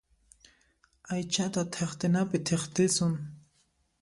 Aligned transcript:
Aychata 1.15 1.63
thiqtinapi 1.75 2.39
thiqtisun. 2.47 3.13